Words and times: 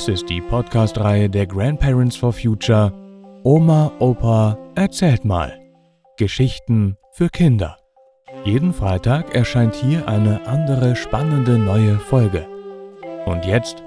Dies 0.00 0.08
ist 0.08 0.30
die 0.30 0.40
Podcast-Reihe 0.40 1.28
der 1.28 1.46
Grandparents 1.46 2.16
for 2.16 2.32
Future 2.32 2.90
Oma, 3.44 3.92
Opa, 3.98 4.56
erzählt 4.74 5.26
mal. 5.26 5.60
Geschichten 6.16 6.96
für 7.12 7.28
Kinder. 7.28 7.76
Jeden 8.46 8.72
Freitag 8.72 9.34
erscheint 9.34 9.74
hier 9.74 10.08
eine 10.08 10.46
andere 10.46 10.96
spannende 10.96 11.58
neue 11.58 11.98
Folge. 11.98 12.48
Und 13.26 13.44
jetzt 13.44 13.82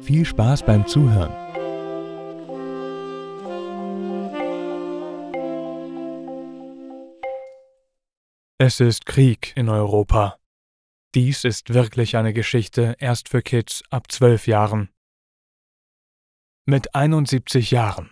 viel 0.00 0.24
Spaß 0.24 0.62
beim 0.62 0.86
Zuhören. 0.86 1.34
Es 8.56 8.80
ist 8.80 9.04
Krieg 9.04 9.52
in 9.54 9.68
Europa. 9.68 10.38
Dies 11.14 11.44
ist 11.44 11.74
wirklich 11.74 12.16
eine 12.16 12.32
Geschichte 12.32 12.96
erst 12.98 13.28
für 13.28 13.42
Kids 13.42 13.82
ab 13.90 14.10
zwölf 14.10 14.46
Jahren. 14.46 14.88
Mit 16.70 16.94
71 16.94 17.70
Jahren. 17.70 18.10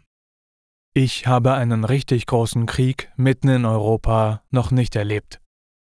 Ich 0.94 1.26
habe 1.26 1.52
einen 1.52 1.84
richtig 1.84 2.24
großen 2.24 2.64
Krieg 2.64 3.12
mitten 3.16 3.50
in 3.50 3.66
Europa 3.66 4.44
noch 4.50 4.70
nicht 4.70 4.96
erlebt. 4.96 5.42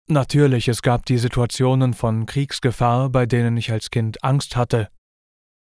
Natürlich, 0.08 0.70
es 0.70 0.82
gab 0.82 1.06
die 1.06 1.18
Situationen 1.18 1.94
von 1.94 2.26
Kriegsgefahr, 2.26 3.10
bei 3.10 3.26
denen 3.26 3.58
ich 3.58 3.74
als 3.74 3.90
Kind 3.90 4.24
Angst 4.24 4.56
hatte. 4.56 4.88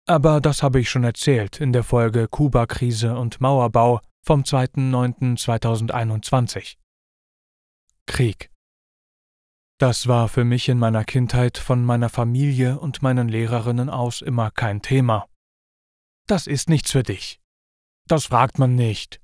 Aber 0.09 0.41
das 0.41 0.65
habe 0.65 0.81
ich 0.81 0.91
schon 0.91 1.05
erzählt 1.05 1.61
in 1.61 1.73
der 1.73 1.85
Folge 1.85 2.27
Kuba-Krise 2.27 3.17
und 3.17 3.41
Mauerbau 3.41 4.01
vom 4.27 4.43
2.9.2021. 4.43 6.75
Krieg. 8.07 8.51
Das 9.79 10.09
war 10.09 10.27
für 10.27 10.43
mich 10.43 10.69
in 10.69 10.81
meiner 10.81 11.05
Kindheit 11.05 11.57
von 11.57 11.85
meiner 11.85 12.09
Familie 12.09 12.81
und 12.81 13.01
meinen 13.01 13.29
Lehrerinnen 13.29 13.91
aus 13.91 14.23
immer 14.23 14.51
kein 14.51 14.83
Thema. 14.83 15.30
Das 16.31 16.47
ist 16.47 16.69
nichts 16.69 16.93
für 16.93 17.03
dich. 17.03 17.41
Das 18.07 18.27
fragt 18.27 18.61
man 18.61 18.77
nicht. 18.77 19.21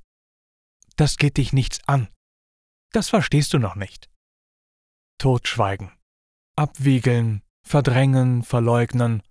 Das 0.97 1.19
geht 1.19 1.37
dich 1.37 1.53
nichts 1.53 1.79
an. 1.87 2.09
Das 2.91 3.11
verstehst 3.11 3.53
du 3.53 3.61
noch 3.61 3.77
nicht. 3.77 4.11
Totschweigen. 5.19 5.93
Abwiegeln, 6.57 7.43
verdrängen, 7.65 8.43
verleugnen. 8.43 9.23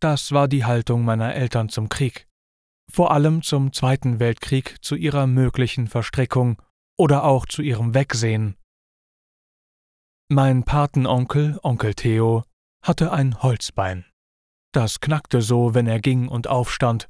Das 0.00 0.30
war 0.30 0.46
die 0.46 0.66
Haltung 0.66 1.04
meiner 1.04 1.34
Eltern 1.34 1.68
zum 1.68 1.88
Krieg. 1.88 2.28
Vor 2.92 3.10
allem 3.10 3.42
zum 3.42 3.72
Zweiten 3.72 4.20
Weltkrieg, 4.20 4.76
zu 4.80 4.94
ihrer 4.94 5.26
möglichen 5.26 5.88
Verstrickung 5.88 6.62
oder 6.96 7.24
auch 7.24 7.46
zu 7.46 7.60
ihrem 7.60 7.92
Wegsehen. 7.92 8.56
Mein 10.28 10.62
Patenonkel, 10.62 11.58
Onkel 11.64 11.94
Theo, 11.94 12.44
hatte 12.82 13.10
ein 13.10 13.42
Holzbein. 13.42 14.04
Das 14.72 15.00
knackte 15.00 15.42
so, 15.42 15.74
wenn 15.74 15.88
er 15.88 15.98
ging 15.98 16.28
und 16.28 16.46
aufstand. 16.46 17.08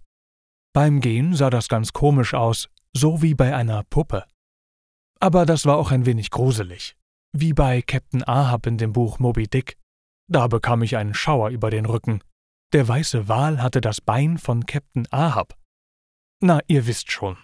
Beim 0.77 1.01
Gehen 1.01 1.35
sah 1.35 1.49
das 1.49 1.71
ganz 1.71 1.95
komisch 1.95 2.35
aus, 2.35 2.69
so 2.95 3.23
wie 3.23 3.33
bei 3.33 3.57
einer 3.57 3.83
Puppe. 3.85 4.27
Aber 5.19 5.47
das 5.47 5.65
war 5.65 5.79
auch 5.79 5.91
ein 5.91 6.05
wenig 6.05 6.31
gruselig, 6.31 6.99
wie 7.33 7.55
bei 7.55 7.81
Captain 7.81 8.23
Ahab 8.23 8.67
in 8.67 8.77
dem 8.77 8.93
Buch 8.93 9.19
Moby 9.19 9.49
Dick. 9.49 9.79
Da 10.31 10.49
bekam 10.49 10.83
ich 10.83 10.99
einen 10.99 11.15
Schauer 11.15 11.49
über 11.49 11.71
den 11.71 11.87
Rücken. 11.87 12.21
Der 12.75 12.87
weiße 12.87 13.27
Wal 13.27 13.63
hatte 13.63 13.81
das 13.81 14.03
Bein 14.03 14.37
von 14.37 14.67
Captain 14.67 15.09
Ahab. 15.11 15.57
Na, 16.43 16.61
ihr 16.67 16.87
wisst 16.87 17.11
schon. 17.11 17.39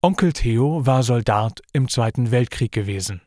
Onkel 0.00 0.32
Theo 0.32 0.86
war 0.86 1.02
Soldat 1.02 1.62
im 1.72 1.88
Zweiten 1.88 2.30
Weltkrieg 2.30 2.70
gewesen. 2.70 3.22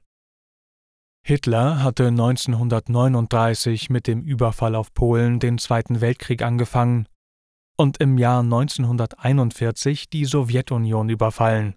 Hitler 1.27 1.83
hatte 1.83 2.07
1939 2.07 3.89
mit 3.89 4.07
dem 4.07 4.21
Überfall 4.21 4.75
auf 4.75 4.93
Polen 4.93 5.41
den 5.41 5.57
Zweiten 5.57 5.99
Weltkrieg 5.99 6.41
angefangen 6.41 7.05
und 7.79 8.01
im 8.01 8.17
Jahr 8.17 8.41
1941 8.41 10.09
die 10.09 10.25
Sowjetunion 10.25 11.07
überfallen. 11.07 11.75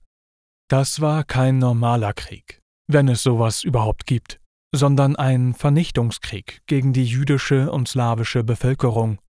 Das 0.69 1.01
war 1.01 1.23
kein 1.23 1.59
normaler 1.59 2.13
Krieg, 2.13 2.61
wenn 2.89 3.07
es 3.07 3.23
sowas 3.23 3.63
überhaupt 3.63 4.07
gibt, 4.07 4.41
sondern 4.75 5.15
ein 5.15 5.55
Vernichtungskrieg 5.55 6.63
gegen 6.67 6.93
die 6.93 7.05
jüdische 7.05 7.71
und 7.71 7.87
slawische 7.87 8.43
Bevölkerung. 8.43 9.21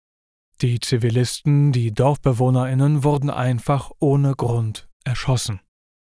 Die 0.62 0.80
Zivilisten, 0.80 1.72
die 1.72 1.94
Dorfbewohnerinnen 1.94 3.04
wurden 3.04 3.30
einfach 3.30 3.92
ohne 4.00 4.34
Grund 4.34 4.90
erschossen. 5.04 5.60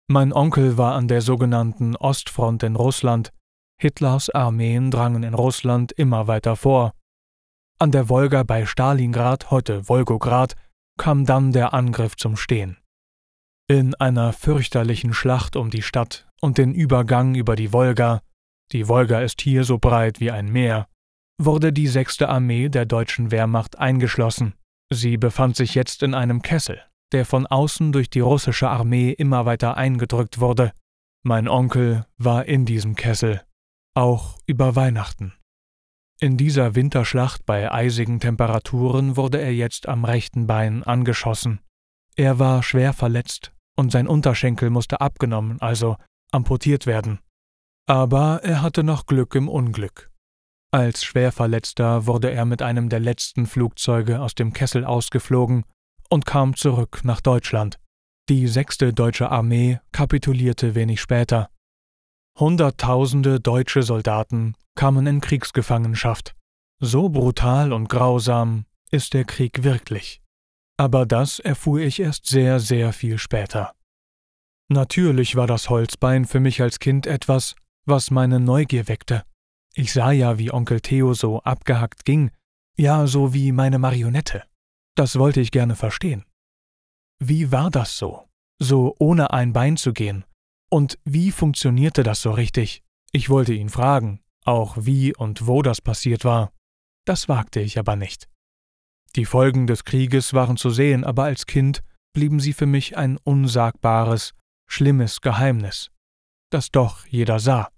Mein 0.07 0.31
Onkel 0.31 0.77
war 0.77 0.93
an 0.93 1.07
der 1.07 1.21
sogenannten 1.21 1.95
Ostfront 1.95 2.61
in 2.61 2.75
Russland. 2.75 3.31
Hitlers 3.79 4.29
Armeen 4.29 4.91
drangen 4.91 5.23
in 5.23 5.33
Russland 5.33 5.91
immer 5.91 6.27
weiter 6.27 6.55
vor. 6.55 6.93
An 7.81 7.89
der 7.89 8.09
Wolga 8.09 8.43
bei 8.43 8.67
Stalingrad, 8.67 9.49
heute 9.49 9.89
Wolgograd, 9.89 10.55
kam 10.99 11.25
dann 11.25 11.51
der 11.51 11.73
Angriff 11.73 12.15
zum 12.15 12.37
Stehen. 12.37 12.77
In 13.67 13.95
einer 13.95 14.33
fürchterlichen 14.33 15.15
Schlacht 15.15 15.55
um 15.55 15.71
die 15.71 15.81
Stadt 15.81 16.27
und 16.41 16.59
den 16.59 16.75
Übergang 16.75 17.33
über 17.33 17.55
die 17.55 17.73
Wolga, 17.73 18.21
die 18.71 18.87
Wolga 18.87 19.21
ist 19.21 19.41
hier 19.41 19.63
so 19.63 19.79
breit 19.79 20.19
wie 20.19 20.29
ein 20.29 20.51
Meer, 20.51 20.89
wurde 21.41 21.73
die 21.73 21.87
sechste 21.87 22.29
Armee 22.29 22.69
der 22.69 22.85
deutschen 22.85 23.31
Wehrmacht 23.31 23.79
eingeschlossen. 23.79 24.53
Sie 24.93 25.17
befand 25.17 25.55
sich 25.55 25.73
jetzt 25.73 26.03
in 26.03 26.13
einem 26.13 26.43
Kessel, 26.43 26.83
der 27.11 27.25
von 27.25 27.47
außen 27.47 27.93
durch 27.93 28.11
die 28.11 28.19
russische 28.19 28.69
Armee 28.69 29.09
immer 29.09 29.47
weiter 29.47 29.75
eingedrückt 29.75 30.39
wurde. 30.39 30.71
Mein 31.23 31.47
Onkel 31.47 32.05
war 32.19 32.45
in 32.45 32.67
diesem 32.67 32.93
Kessel, 32.93 33.41
auch 33.95 34.37
über 34.45 34.75
Weihnachten. 34.75 35.33
In 36.23 36.37
dieser 36.37 36.75
Winterschlacht 36.75 37.47
bei 37.47 37.71
eisigen 37.71 38.19
Temperaturen 38.19 39.17
wurde 39.17 39.41
er 39.41 39.55
jetzt 39.55 39.87
am 39.87 40.05
rechten 40.05 40.45
Bein 40.45 40.83
angeschossen. 40.83 41.61
Er 42.15 42.37
war 42.37 42.61
schwer 42.61 42.93
verletzt 42.93 43.53
und 43.75 43.91
sein 43.91 44.07
Unterschenkel 44.07 44.69
musste 44.69 45.01
abgenommen, 45.01 45.59
also 45.61 45.97
amputiert 46.31 46.85
werden. 46.85 47.19
Aber 47.87 48.41
er 48.43 48.61
hatte 48.61 48.83
noch 48.83 49.07
Glück 49.07 49.33
im 49.33 49.49
Unglück. 49.49 50.11
Als 50.71 51.03
Schwerverletzter 51.03 52.05
wurde 52.05 52.29
er 52.29 52.45
mit 52.45 52.61
einem 52.61 52.89
der 52.89 52.99
letzten 52.99 53.47
Flugzeuge 53.47 54.21
aus 54.21 54.35
dem 54.35 54.53
Kessel 54.53 54.85
ausgeflogen 54.85 55.65
und 56.07 56.27
kam 56.27 56.55
zurück 56.55 57.01
nach 57.03 57.21
Deutschland. 57.21 57.79
Die 58.29 58.47
sechste 58.47 58.93
deutsche 58.93 59.31
Armee 59.31 59.79
kapitulierte 59.91 60.75
wenig 60.75 61.01
später. 61.01 61.49
Hunderttausende 62.39 63.39
deutsche 63.39 63.83
Soldaten 63.83 64.55
kamen 64.75 65.05
in 65.07 65.21
Kriegsgefangenschaft. 65.21 66.35
So 66.79 67.09
brutal 67.09 67.73
und 67.73 67.89
grausam 67.89 68.65
ist 68.89 69.13
der 69.13 69.25
Krieg 69.25 69.63
wirklich. 69.63 70.21
Aber 70.77 71.05
das 71.05 71.39
erfuhr 71.39 71.79
ich 71.79 71.99
erst 71.99 72.25
sehr, 72.25 72.59
sehr 72.59 72.93
viel 72.93 73.17
später. 73.17 73.73
Natürlich 74.69 75.35
war 75.35 75.47
das 75.47 75.69
Holzbein 75.69 76.25
für 76.25 76.39
mich 76.39 76.61
als 76.61 76.79
Kind 76.79 77.05
etwas, 77.05 77.55
was 77.85 78.09
meine 78.09 78.39
Neugier 78.39 78.87
weckte. 78.87 79.23
Ich 79.73 79.93
sah 79.93 80.11
ja, 80.11 80.37
wie 80.37 80.51
Onkel 80.51 80.81
Theo 80.81 81.13
so 81.13 81.41
abgehackt 81.41 82.05
ging, 82.05 82.31
ja, 82.77 83.05
so 83.05 83.33
wie 83.33 83.51
meine 83.51 83.79
Marionette. 83.79 84.43
Das 84.95 85.19
wollte 85.19 85.41
ich 85.41 85.51
gerne 85.51 85.75
verstehen. 85.75 86.25
Wie 87.19 87.51
war 87.51 87.69
das 87.69 87.97
so, 87.97 88.27
so 88.59 88.95
ohne 88.97 89.31
ein 89.31 89.53
Bein 89.53 89.77
zu 89.77 89.93
gehen? 89.93 90.25
Und 90.71 90.97
wie 91.03 91.31
funktionierte 91.31 92.03
das 92.03 92.21
so 92.21 92.31
richtig? 92.31 92.81
Ich 93.11 93.29
wollte 93.29 93.53
ihn 93.53 93.69
fragen, 93.69 94.21
auch 94.45 94.77
wie 94.79 95.13
und 95.13 95.45
wo 95.45 95.61
das 95.61 95.81
passiert 95.81 96.23
war. 96.23 96.53
Das 97.05 97.27
wagte 97.27 97.59
ich 97.59 97.77
aber 97.77 97.95
nicht. 97.95 98.29
Die 99.17 99.25
Folgen 99.25 99.67
des 99.67 99.83
Krieges 99.83 100.33
waren 100.33 100.55
zu 100.55 100.69
sehen, 100.69 101.03
aber 101.03 101.25
als 101.25 101.45
Kind 101.45 101.83
blieben 102.13 102.39
sie 102.39 102.53
für 102.53 102.65
mich 102.65 102.95
ein 102.95 103.17
unsagbares, 103.17 104.33
schlimmes 104.69 105.19
Geheimnis, 105.19 105.91
das 106.49 106.71
doch 106.71 107.05
jeder 107.05 107.39
sah. 107.39 107.69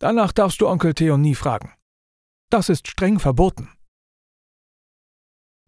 Danach 0.00 0.32
darfst 0.32 0.60
du 0.60 0.68
Onkel 0.68 0.94
Theo 0.94 1.16
nie 1.16 1.34
fragen. 1.34 1.74
Das 2.50 2.68
ist 2.68 2.86
streng 2.86 3.18
verboten. 3.18 3.70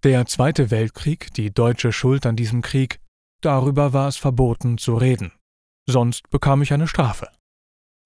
Der 0.05 0.27
Zweite 0.27 0.71
Weltkrieg, 0.71 1.35
die 1.35 1.53
deutsche 1.53 1.93
Schuld 1.93 2.25
an 2.25 2.37
diesem 2.37 2.63
Krieg, 2.63 3.01
darüber 3.41 3.93
war 3.93 4.07
es 4.07 4.17
verboten 4.17 4.79
zu 4.79 4.95
reden. 4.95 5.33
Sonst 5.89 6.31
bekam 6.31 6.63
ich 6.63 6.73
eine 6.73 6.89
Strafe. 6.89 7.31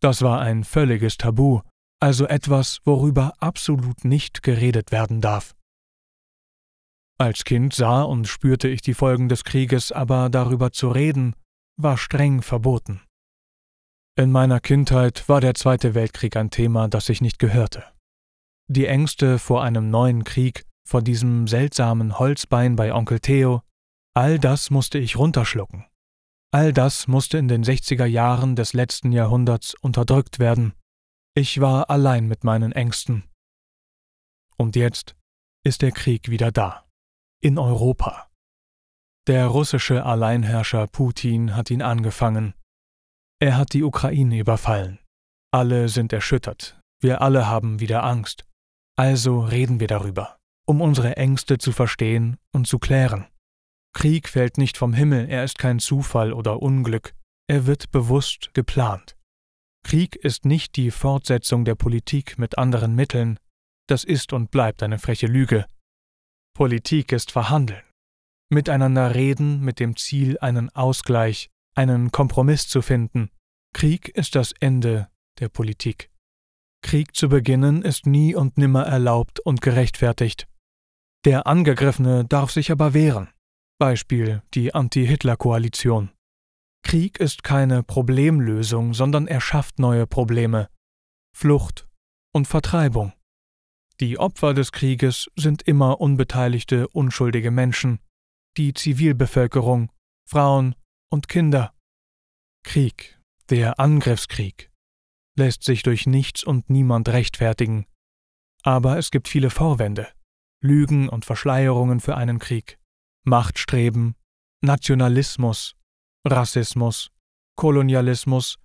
Das 0.01 0.23
war 0.23 0.41
ein 0.41 0.65
völliges 0.65 1.17
Tabu, 1.17 1.61
also 2.01 2.27
etwas, 2.27 2.81
worüber 2.85 3.33
absolut 3.39 4.05
nicht 4.05 4.43
geredet 4.43 4.93
werden 4.93 5.21
darf. 5.21 5.55
Als 7.19 7.45
Kind 7.45 7.73
sah 7.73 8.03
und 8.03 8.27
spürte 8.27 8.69
ich 8.69 8.83
die 8.83 8.95
Folgen 8.95 9.29
des 9.29 9.45
Krieges, 9.45 9.93
aber 9.93 10.29
darüber 10.29 10.73
zu 10.73 10.89
reden, 10.89 11.35
war 11.81 11.97
streng 11.97 12.43
verboten. 12.43 13.01
In 14.17 14.31
meiner 14.31 14.61
Kindheit 14.61 15.29
war 15.29 15.41
der 15.41 15.55
Zweite 15.55 15.95
Weltkrieg 15.95 16.37
ein 16.37 16.51
Thema, 16.51 16.89
das 16.89 17.09
ich 17.09 17.21
nicht 17.21 17.39
gehörte. 17.39 17.85
Die 18.69 18.87
Ängste 18.87 19.39
vor 19.39 19.63
einem 19.63 19.91
neuen 19.91 20.25
Krieg, 20.25 20.65
vor 20.87 21.03
diesem 21.03 21.49
seltsamen 21.49 22.19
Holzbein 22.19 22.77
bei 22.77 22.93
Onkel 22.93 23.21
Theo, 23.21 23.63
all 24.15 24.39
das 24.39 24.71
musste 24.71 24.99
ich 24.99 25.17
runterschlucken. 25.17 25.87
All 26.55 26.73
das 26.73 27.09
musste 27.09 27.37
in 27.37 27.49
den 27.49 27.65
60er 27.65 28.05
Jahren 28.05 28.55
des 28.55 28.75
letzten 28.75 29.11
Jahrhunderts 29.11 29.75
unterdrückt 29.75 30.39
werden. 30.39 30.73
Ich 31.37 31.61
war 31.61 31.91
allein 31.91 32.29
mit 32.29 32.45
meinen 32.45 32.71
Ängsten. 32.71 33.25
Und 34.57 34.77
jetzt 34.77 35.17
ist 35.65 35.83
der 35.83 35.91
Krieg 35.91 36.31
wieder 36.31 36.53
da. 36.53 36.87
In 37.43 37.59
Europa. 37.59 38.31
Der 39.27 39.49
russische 39.49 40.07
Alleinherrscher 40.07 40.87
Putin 40.87 41.57
hat 41.57 41.73
ihn 41.73 41.83
angefangen. 41.83 42.55
Er 43.41 43.57
hat 43.57 43.73
die 43.73 43.83
Ukraine 43.83 44.39
überfallen. 44.39 45.01
Alle 45.53 45.89
sind 45.89 46.13
erschüttert. 46.13 46.79
Wir 47.01 47.21
alle 47.21 47.49
haben 47.49 47.81
wieder 47.81 48.05
Angst. 48.05 48.45
Also 48.97 49.41
reden 49.41 49.81
wir 49.81 49.89
darüber, 49.89 50.37
um 50.69 50.81
unsere 50.81 51.17
Ängste 51.17 51.59
zu 51.59 51.73
verstehen 51.73 52.37
und 52.53 52.69
zu 52.69 52.79
klären. 52.79 53.27
Krieg 53.95 54.29
fällt 54.29 54.59
nicht 54.59 54.77
vom 54.77 54.93
Himmel, 54.93 55.29
er 55.31 55.45
ist 55.45 55.59
kein 55.59 55.79
Zufall 55.79 56.33
oder 56.33 56.61
Unglück, 56.61 57.15
er 57.49 57.67
wird 57.67 57.91
bewusst 57.91 58.51
geplant. 58.53 59.17
Krieg 59.85 60.17
ist 60.17 60.45
nicht 60.45 60.77
die 60.77 60.91
Fortsetzung 60.91 61.65
der 61.65 61.75
Politik 61.75 62.39
mit 62.39 62.59
anderen 62.59 62.95
Mitteln, 62.95 63.39
das 63.87 64.03
ist 64.05 64.33
und 64.33 64.51
bleibt 64.51 64.83
eine 64.83 64.99
freche 64.99 65.27
Lüge. 65.27 65.67
Politik 66.55 67.13
ist 67.13 67.31
Verhandeln. 67.33 67.83
Miteinander 68.51 69.15
reden 69.15 69.61
mit 69.61 69.81
dem 69.81 69.97
Ziel, 69.97 70.39
einen 70.39 70.71
Ausgleich, 70.71 71.51
einen 71.75 72.13
Kompromiss 72.13 72.69
zu 72.69 72.83
finden. 72.83 73.31
Krieg 73.75 74.09
ist 74.09 74.35
das 74.35 74.53
Ende 74.61 75.09
der 75.41 75.49
Politik. 75.49 76.11
Krieg 76.83 77.17
zu 77.17 77.29
beginnen 77.29 77.83
ist 77.83 78.07
nie 78.07 78.35
und 78.35 78.57
nimmer 78.59 78.85
erlaubt 78.85 79.41
und 79.41 79.61
gerechtfertigt. 79.61 80.47
Der 81.25 81.47
Angegriffene 81.47 82.25
darf 82.25 82.51
sich 82.51 82.71
aber 82.71 82.95
wehren. 82.95 83.34
Beispiel 83.79 84.43
die 84.55 84.75
Anti-Hitler-Koalition. 84.75 86.11
Krieg 86.85 87.19
ist 87.19 87.43
keine 87.43 87.83
Problemlösung, 87.83 88.95
sondern 88.95 89.27
er 89.27 89.41
schafft 89.41 89.79
neue 89.79 90.07
Probleme. 90.07 90.69
Flucht 91.37 91.89
und 92.33 92.47
Vertreibung. 92.47 93.13
Die 94.01 94.19
Opfer 94.19 94.55
des 94.55 94.71
Krieges 94.73 95.31
sind 95.37 95.63
immer 95.63 96.01
unbeteiligte, 96.01 96.89
unschuldige 96.89 97.51
Menschen, 97.51 98.01
die 98.57 98.75
Zivilbevölkerung, 98.75 99.91
Frauen 100.29 100.75
und 101.11 101.29
Kinder. 101.29 101.75
Krieg, 102.65 103.21
der 103.51 103.81
Angriffskrieg, 103.81 104.71
lässt 105.37 105.65
sich 105.65 105.83
durch 105.83 106.07
nichts 106.07 106.45
und 106.45 106.71
niemand 106.71 107.09
rechtfertigen. 107.09 107.87
Aber 108.63 108.99
es 108.99 109.11
gibt 109.11 109.29
viele 109.29 109.51
Vorwände, 109.51 110.09
Lügen 110.63 111.09
und 111.09 111.25
Verschleierungen 111.25 112.01
für 112.01 112.17
einen 112.17 112.39
Krieg, 112.39 112.79
Machtstreben, 113.25 114.17
Nationalismus, 114.63 115.77
Rassismus, 116.27 117.11
Kolonialismus, 117.57 118.59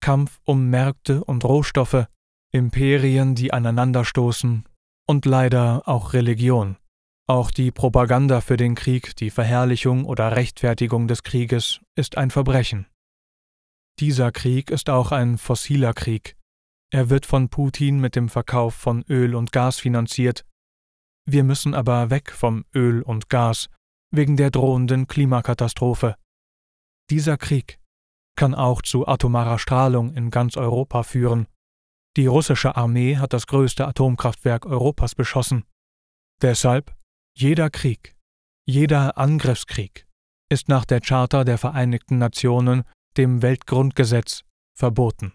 Kampf 0.00 0.40
um 0.44 0.68
Märkte 0.68 1.22
und 1.22 1.44
Rohstoffe, 1.44 2.06
Imperien, 2.52 3.34
die 3.36 3.52
aneinanderstoßen 3.52 4.64
und 5.06 5.26
leider 5.26 5.86
auch 5.86 6.12
Religion. 6.12 6.76
Auch 7.28 7.52
die 7.52 7.70
Propaganda 7.70 8.40
für 8.40 8.56
den 8.56 8.74
Krieg, 8.74 9.14
die 9.14 9.30
Verherrlichung 9.30 10.04
oder 10.04 10.34
Rechtfertigung 10.34 11.06
des 11.06 11.22
Krieges 11.22 11.80
ist 11.94 12.18
ein 12.18 12.32
Verbrechen. 12.32 12.86
Dieser 14.00 14.32
Krieg 14.32 14.70
ist 14.70 14.90
auch 14.90 15.12
ein 15.12 15.38
fossiler 15.38 15.92
Krieg. 15.92 16.36
Er 16.92 17.10
wird 17.10 17.26
von 17.26 17.48
Putin 17.48 18.00
mit 18.00 18.16
dem 18.16 18.28
Verkauf 18.28 18.74
von 18.74 19.04
Öl 19.08 19.36
und 19.36 19.52
Gas 19.52 19.78
finanziert. 19.78 20.44
Wir 21.24 21.44
müssen 21.44 21.74
aber 21.74 22.10
weg 22.10 22.32
vom 22.32 22.64
Öl 22.74 23.02
und 23.02 23.28
Gas 23.28 23.68
wegen 24.10 24.36
der 24.36 24.50
drohenden 24.50 25.06
Klimakatastrophe. 25.06 26.16
Dieser 27.10 27.36
Krieg 27.36 27.78
kann 28.36 28.54
auch 28.54 28.82
zu 28.82 29.06
atomarer 29.06 29.58
Strahlung 29.58 30.12
in 30.14 30.30
ganz 30.30 30.56
Europa 30.56 31.02
führen 31.02 31.46
die 32.16 32.26
russische 32.26 32.76
Armee 32.76 33.16
hat 33.16 33.32
das 33.32 33.46
größte 33.46 33.86
Atomkraftwerk 33.86 34.66
Europas 34.66 35.14
beschossen. 35.14 35.64
Deshalb 36.42 36.96
jeder 37.36 37.70
Krieg, 37.70 38.16
jeder 38.66 39.16
Angriffskrieg 39.16 40.06
ist 40.50 40.68
nach 40.68 40.84
der 40.84 41.00
Charta 41.00 41.44
der 41.44 41.58
Vereinigten 41.58 42.18
Nationen, 42.18 42.82
dem 43.16 43.42
Weltgrundgesetz, 43.42 44.42
verboten. 44.76 45.32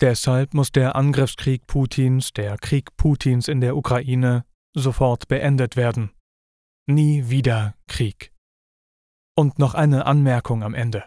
Deshalb 0.00 0.54
muss 0.54 0.72
der 0.72 0.96
Angriffskrieg 0.96 1.68
Putins, 1.68 2.32
der 2.32 2.58
Krieg 2.58 2.96
Putins 2.96 3.46
in 3.46 3.60
der 3.60 3.76
Ukraine, 3.76 4.44
sofort 4.74 5.28
beendet 5.28 5.76
werden. 5.76 6.10
Nie 6.86 7.30
wieder 7.30 7.74
Krieg. 7.86 8.34
Und 9.34 9.58
noch 9.58 9.72
eine 9.72 10.04
Anmerkung 10.04 10.62
am 10.62 10.74
Ende. 10.74 11.04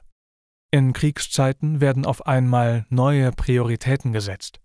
In 0.71 0.91
Kriegszeiten 0.91 1.81
werden 1.81 2.03
auf 2.03 2.25
einmal 2.25 2.87
neue 2.89 3.31
Prioritäten 3.31 4.11
gesetzt. 4.11 4.59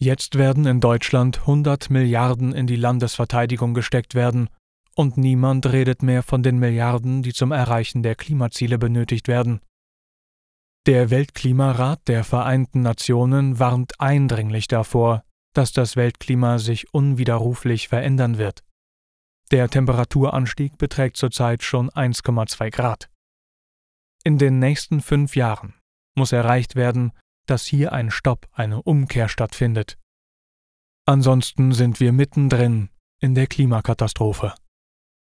Jetzt 0.00 0.38
werden 0.38 0.64
in 0.64 0.80
Deutschland 0.80 1.40
100 1.40 1.90
Milliarden 1.90 2.54
in 2.54 2.66
die 2.66 2.76
Landesverteidigung 2.76 3.74
gesteckt 3.74 4.14
werden, 4.14 4.48
und 4.94 5.18
niemand 5.18 5.66
redet 5.70 6.02
mehr 6.02 6.22
von 6.22 6.42
den 6.42 6.58
Milliarden, 6.58 7.22
die 7.22 7.34
zum 7.34 7.52
Erreichen 7.52 8.02
der 8.02 8.14
Klimaziele 8.14 8.78
benötigt 8.78 9.28
werden. 9.28 9.60
Der 10.86 11.10
Weltklimarat 11.10 12.08
der 12.08 12.24
Vereinten 12.24 12.80
Nationen 12.80 13.58
warnt 13.58 14.00
eindringlich 14.00 14.68
davor, 14.68 15.22
dass 15.52 15.72
das 15.72 15.96
Weltklima 15.96 16.58
sich 16.58 16.94
unwiderruflich 16.94 17.88
verändern 17.88 18.38
wird. 18.38 18.64
Der 19.50 19.68
Temperaturanstieg 19.68 20.76
beträgt 20.76 21.16
zurzeit 21.16 21.62
schon 21.62 21.88
1,2 21.90 22.70
Grad. 22.70 23.08
In 24.24 24.36
den 24.36 24.58
nächsten 24.58 25.00
fünf 25.00 25.36
Jahren 25.36 25.74
muss 26.16 26.32
erreicht 26.32 26.76
werden, 26.76 27.12
dass 27.46 27.64
hier 27.64 27.92
ein 27.92 28.10
Stopp, 28.10 28.46
eine 28.52 28.82
Umkehr 28.82 29.28
stattfindet. 29.28 29.96
Ansonsten 31.06 31.72
sind 31.72 32.00
wir 32.00 32.12
mittendrin 32.12 32.90
in 33.20 33.34
der 33.34 33.46
Klimakatastrophe. 33.46 34.54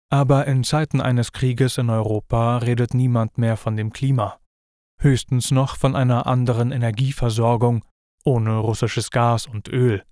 Aber 0.10 0.46
in 0.46 0.64
Zeiten 0.64 1.02
eines 1.02 1.34
Krieges 1.34 1.78
in 1.78 1.90
Europa 1.90 2.60
redet 2.60 2.94
niemand 2.94 3.38
mehr 3.38 3.58
von 3.58 3.76
dem 3.76 3.92
Klima, 3.92 4.40
höchstens 5.02 5.52
noch 5.52 5.76
von 5.76 5.96
einer 5.96 6.28
anderen 6.28 6.72
Energieversorgung 6.72 7.84
ohne 8.24 8.58
russisches 8.58 9.12
Gas 9.12 9.46
und 9.46 9.68
Öl. 9.68 10.04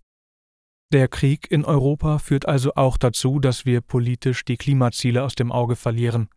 Der 0.94 1.08
Krieg 1.08 1.50
in 1.50 1.66
Europa 1.66 2.20
führt 2.20 2.48
also 2.48 2.76
auch 2.76 2.98
dazu, 2.98 3.40
dass 3.40 3.66
wir 3.66 3.82
politisch 3.82 4.46
die 4.46 4.58
Klimaziele 4.58 5.24
aus 5.24 5.34
dem 5.34 5.52
Auge 5.52 5.76
verlieren. 5.76 6.30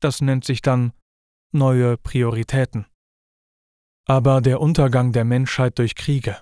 Das 0.00 0.20
nennt 0.20 0.44
sich 0.44 0.62
dann 0.62 0.92
neue 1.52 1.96
Prioritäten. 1.96 2.86
Aber 4.06 4.40
der 4.40 4.60
Untergang 4.60 5.10
der 5.10 5.24
Menschheit 5.24 5.76
durch 5.80 5.96
Kriege, 5.96 6.40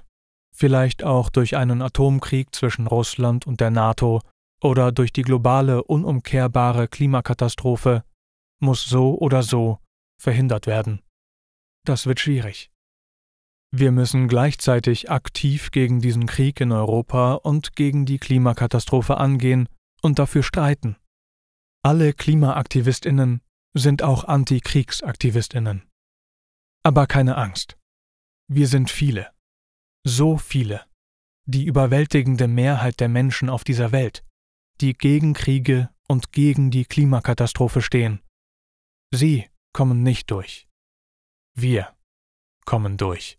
vielleicht 0.54 1.04
auch 1.04 1.30
durch 1.30 1.56
einen 1.56 1.80
Atomkrieg 1.80 2.54
zwischen 2.54 2.86
Russland 2.86 3.46
und 3.46 3.60
der 3.60 3.70
NATO 3.70 4.20
oder 4.62 4.92
durch 4.92 5.10
die 5.10 5.22
globale 5.22 5.84
unumkehrbare 5.84 6.86
Klimakatastrophe, 6.86 8.04
muss 8.60 8.84
so 8.84 9.16
oder 9.18 9.42
so 9.42 9.78
verhindert 10.20 10.66
werden. 10.66 11.00
Das 11.86 12.04
wird 12.06 12.20
schwierig. 12.20 12.71
Wir 13.74 13.90
müssen 13.90 14.28
gleichzeitig 14.28 15.10
aktiv 15.10 15.70
gegen 15.70 16.00
diesen 16.00 16.26
Krieg 16.26 16.60
in 16.60 16.72
Europa 16.72 17.34
und 17.34 17.74
gegen 17.74 18.04
die 18.04 18.18
Klimakatastrophe 18.18 19.16
angehen 19.16 19.66
und 20.02 20.18
dafür 20.18 20.42
streiten. 20.42 20.96
Alle 21.82 22.12
Klimaaktivistinnen 22.12 23.40
sind 23.74 24.02
auch 24.02 24.24
Antikriegsaktivistinnen. 24.24 25.88
Aber 26.84 27.06
keine 27.06 27.36
Angst. 27.36 27.78
Wir 28.46 28.68
sind 28.68 28.90
viele, 28.90 29.32
so 30.04 30.36
viele, 30.36 30.84
die 31.46 31.64
überwältigende 31.64 32.48
Mehrheit 32.48 33.00
der 33.00 33.08
Menschen 33.08 33.48
auf 33.48 33.64
dieser 33.64 33.90
Welt, 33.90 34.22
die 34.82 34.92
gegen 34.92 35.32
Kriege 35.32 35.88
und 36.08 36.32
gegen 36.32 36.70
die 36.70 36.84
Klimakatastrophe 36.84 37.80
stehen. 37.80 38.20
Sie 39.14 39.48
kommen 39.72 40.02
nicht 40.02 40.30
durch. 40.30 40.68
Wir 41.54 41.96
kommen 42.66 42.98
durch. 42.98 43.38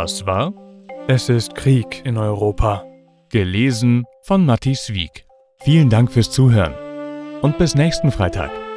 Das 0.00 0.24
war 0.26 0.52
Es 1.08 1.28
ist 1.28 1.56
Krieg 1.56 2.02
in 2.04 2.18
Europa. 2.18 2.84
Gelesen 3.30 4.04
von 4.22 4.46
Matthias 4.46 4.94
Wieck. 4.94 5.26
Vielen 5.58 5.90
Dank 5.90 6.12
fürs 6.12 6.30
Zuhören 6.30 6.72
und 7.42 7.58
bis 7.58 7.74
nächsten 7.74 8.12
Freitag. 8.12 8.67